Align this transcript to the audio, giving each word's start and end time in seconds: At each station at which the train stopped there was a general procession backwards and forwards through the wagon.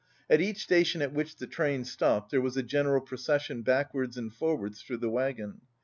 At 0.31 0.41
each 0.41 0.63
station 0.63 1.03
at 1.03 1.13
which 1.13 1.35
the 1.35 1.45
train 1.45 1.85
stopped 1.85 2.31
there 2.31 2.41
was 2.41 2.57
a 2.57 2.63
general 2.63 3.01
procession 3.01 3.61
backwards 3.61 4.17
and 4.17 4.33
forwards 4.33 4.81
through 4.81 4.97
the 4.97 5.11
wagon. 5.11 5.61